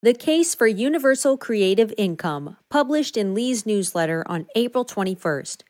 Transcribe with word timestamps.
The 0.00 0.14
Case 0.14 0.54
for 0.54 0.68
Universal 0.68 1.38
Creative 1.38 1.92
Income, 1.98 2.56
published 2.70 3.16
in 3.16 3.34
Li's 3.34 3.66
newsletter 3.66 4.22
on 4.26 4.46
April 4.54 4.84
21st. 4.84 5.62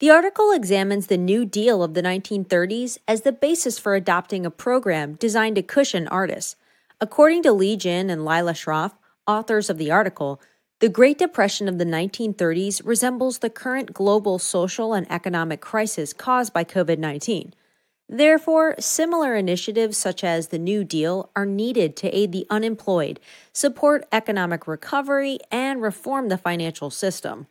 The 0.00 0.08
article 0.08 0.52
examines 0.52 1.08
the 1.08 1.18
New 1.18 1.44
Deal 1.44 1.82
of 1.82 1.92
the 1.92 2.00
1930s 2.00 2.96
as 3.06 3.20
the 3.20 3.32
basis 3.32 3.78
for 3.78 3.94
adopting 3.94 4.46
a 4.46 4.50
program 4.50 5.16
designed 5.16 5.56
to 5.56 5.62
cushion 5.62 6.08
artists. 6.08 6.56
According 6.98 7.42
to 7.42 7.52
Li 7.52 7.76
Jin 7.76 8.08
and 8.08 8.24
Lila 8.24 8.54
Shroff, 8.54 8.92
authors 9.26 9.68
of 9.68 9.76
the 9.76 9.90
article, 9.90 10.40
the 10.80 10.88
Great 10.88 11.18
Depression 11.18 11.68
of 11.68 11.76
the 11.76 11.84
1930s 11.84 12.80
resembles 12.86 13.40
the 13.40 13.50
current 13.50 13.92
global 13.92 14.38
social 14.38 14.94
and 14.94 15.06
economic 15.12 15.60
crisis 15.60 16.14
caused 16.14 16.54
by 16.54 16.64
COVID 16.64 16.96
19. 16.96 17.52
Therefore, 18.08 18.74
similar 18.78 19.36
initiatives 19.36 19.98
such 19.98 20.24
as 20.24 20.48
the 20.48 20.58
New 20.58 20.82
Deal 20.82 21.30
are 21.36 21.44
needed 21.44 21.94
to 21.96 22.16
aid 22.16 22.32
the 22.32 22.46
unemployed, 22.48 23.20
support 23.52 24.06
economic 24.10 24.66
recovery, 24.66 25.38
and 25.50 25.82
reform 25.82 26.28
the 26.28 26.38
financial 26.38 26.90
system. 26.90 27.46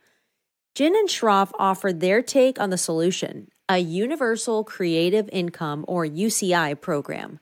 Jin 0.73 0.95
and 0.95 1.09
Shroff 1.09 1.51
offered 1.59 1.99
their 1.99 2.21
take 2.21 2.59
on 2.59 2.69
the 2.69 2.77
solution 2.77 3.49
a 3.69 3.79
Universal 3.79 4.63
Creative 4.63 5.27
Income 5.31 5.83
or 5.87 6.05
UCI 6.05 6.79
program. 6.79 7.39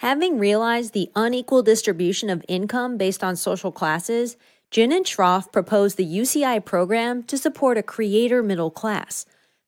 Having 0.00 0.38
realized 0.38 0.92
the 0.92 1.10
unequal 1.16 1.62
distribution 1.62 2.28
of 2.28 2.44
income 2.46 2.98
based 2.98 3.24
on 3.24 3.34
social 3.34 3.72
classes, 3.72 4.36
Jin 4.70 4.92
and 4.92 5.06
Shroff 5.06 5.50
proposed 5.50 5.96
the 5.96 6.04
UCI 6.04 6.62
program 6.64 7.22
to 7.22 7.38
support 7.38 7.78
a 7.78 7.82
creator 7.82 8.42
middle 8.42 8.70
class. 8.70 9.24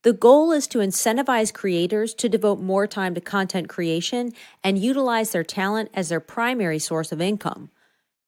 The 0.07 0.13
goal 0.13 0.53
is 0.53 0.69
to 0.69 0.79
incentivize 0.79 1.53
creators 1.53 2.15
to 2.15 2.29
devote 2.29 2.61
more 2.61 2.87
time 2.87 3.17
to 3.17 3.21
content 3.21 3.69
creation 3.69 4.33
and 4.63 4.79
utilize 4.79 5.33
their 5.33 5.43
talent 5.43 5.91
as 5.93 6.11
their 6.11 6.21
primary 6.21 6.79
source 6.79 7.11
of 7.11 7.21
income. 7.21 7.71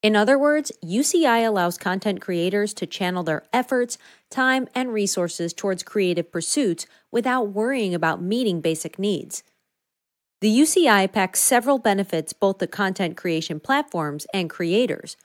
In 0.03 0.13
other 0.13 0.37
words, 0.37 0.73
UCI 0.83 1.47
allows 1.47 1.77
content 1.77 2.19
creators 2.19 2.73
to 2.73 2.85
channel 2.85 3.23
their 3.23 3.45
efforts, 3.53 3.97
time, 4.29 4.67
and 4.75 4.91
resources 4.91 5.53
towards 5.53 5.81
creative 5.81 6.33
pursuits 6.33 6.85
without 7.11 7.53
worrying 7.53 7.95
about 7.95 8.21
meeting 8.21 8.59
basic 8.59 8.99
needs. 8.99 9.43
The 10.41 10.51
UCI 10.51 11.09
packs 11.09 11.39
several 11.39 11.79
benefits 11.79 12.33
both 12.33 12.57
to 12.57 12.67
content 12.67 13.15
creation 13.15 13.61
platforms 13.61 14.27
and 14.33 14.49
creators. 14.49 15.15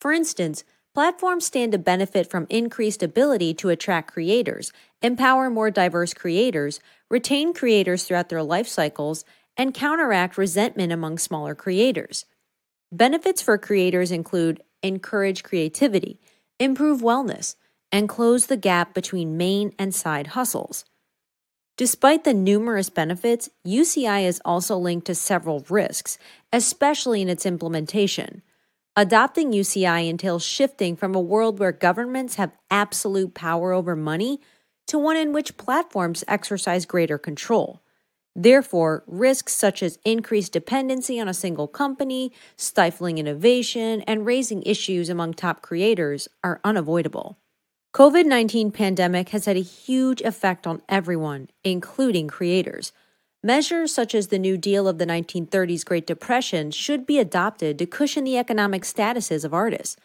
For 0.00 0.12
instance, 0.12 0.64
Platforms 0.94 1.46
stand 1.46 1.72
to 1.72 1.78
benefit 1.78 2.28
from 2.28 2.46
increased 2.50 3.02
ability 3.02 3.54
to 3.54 3.68
attract 3.68 4.12
creators, 4.12 4.72
empower 5.02 5.48
more 5.48 5.70
diverse 5.70 6.12
creators, 6.12 6.80
retain 7.10 7.54
creators 7.54 8.04
throughout 8.04 8.28
their 8.28 8.42
life 8.42 8.66
cycles, 8.66 9.24
and 9.56 9.74
counteract 9.74 10.38
resentment 10.38 10.92
among 10.92 11.18
smaller 11.18 11.54
creators. 11.54 12.24
Benefits 12.90 13.42
for 13.42 13.58
creators 13.58 14.10
include 14.10 14.62
encourage 14.82 15.42
creativity, 15.42 16.20
improve 16.58 17.00
wellness, 17.00 17.56
and 17.92 18.08
close 18.08 18.46
the 18.46 18.56
gap 18.56 18.94
between 18.94 19.36
main 19.36 19.72
and 19.78 19.94
side 19.94 20.28
hustles. 20.28 20.84
Despite 21.76 22.24
the 22.24 22.34
numerous 22.34 22.90
benefits, 22.90 23.50
UCI 23.66 24.24
is 24.24 24.40
also 24.44 24.76
linked 24.76 25.06
to 25.06 25.14
several 25.14 25.64
risks, 25.68 26.18
especially 26.52 27.22
in 27.22 27.28
its 27.28 27.46
implementation. 27.46 28.42
Adopting 29.00 29.52
UCI 29.52 30.08
entails 30.08 30.42
shifting 30.44 30.96
from 30.96 31.14
a 31.14 31.20
world 31.20 31.60
where 31.60 31.70
governments 31.70 32.34
have 32.34 32.50
absolute 32.68 33.32
power 33.32 33.72
over 33.72 33.94
money 33.94 34.40
to 34.88 34.98
one 34.98 35.16
in 35.16 35.32
which 35.32 35.56
platforms 35.56 36.24
exercise 36.26 36.84
greater 36.84 37.16
control. 37.16 37.80
Therefore, 38.34 39.04
risks 39.06 39.54
such 39.54 39.84
as 39.84 40.00
increased 40.04 40.52
dependency 40.52 41.20
on 41.20 41.28
a 41.28 41.32
single 41.32 41.68
company, 41.68 42.32
stifling 42.56 43.18
innovation, 43.18 44.00
and 44.00 44.26
raising 44.26 44.64
issues 44.64 45.08
among 45.08 45.34
top 45.34 45.62
creators 45.62 46.26
are 46.42 46.60
unavoidable. 46.64 47.38
COVID-19 47.94 48.74
pandemic 48.74 49.28
has 49.28 49.44
had 49.44 49.56
a 49.56 49.60
huge 49.60 50.22
effect 50.22 50.66
on 50.66 50.82
everyone, 50.88 51.50
including 51.62 52.26
creators. 52.26 52.90
Measures 53.42 53.94
such 53.94 54.16
as 54.16 54.28
the 54.28 54.38
New 54.38 54.56
Deal 54.56 54.88
of 54.88 54.98
the 54.98 55.06
1930s 55.06 55.84
Great 55.84 56.06
Depression 56.08 56.72
should 56.72 57.06
be 57.06 57.20
adopted 57.20 57.78
to 57.78 57.86
cushion 57.86 58.24
the 58.24 58.36
economic 58.36 58.82
statuses 58.82 59.44
of 59.44 59.54
artists. 59.54 59.96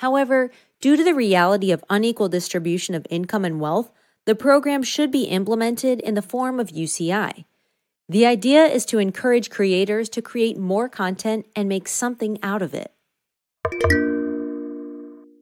However, 0.00 0.50
due 0.82 0.94
to 0.94 1.02
the 1.02 1.14
reality 1.14 1.70
of 1.70 1.82
unequal 1.88 2.28
distribution 2.28 2.94
of 2.94 3.06
income 3.08 3.44
and 3.46 3.58
wealth, 3.58 3.90
the 4.26 4.34
program 4.34 4.82
should 4.82 5.10
be 5.10 5.24
implemented 5.24 6.00
in 6.00 6.14
the 6.14 6.20
form 6.20 6.60
of 6.60 6.68
UCI. 6.68 7.46
The 8.06 8.26
idea 8.26 8.66
is 8.66 8.84
to 8.86 8.98
encourage 8.98 9.48
creators 9.48 10.10
to 10.10 10.20
create 10.20 10.58
more 10.58 10.90
content 10.90 11.46
and 11.56 11.68
make 11.70 11.88
something 11.88 12.38
out 12.42 12.60
of 12.60 12.74
it. 12.74 12.92